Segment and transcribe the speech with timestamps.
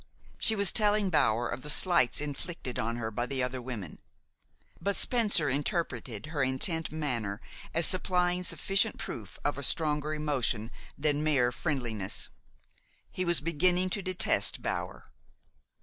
[0.39, 3.99] She was telling Bower of the slights inflicted on her by the other women;
[4.81, 7.39] but Spencer interpreted her intent manner
[7.71, 12.31] as supplying sufficient proof of a stronger emotion than mere friendliness.
[13.11, 15.11] He was beginning to detest Bower.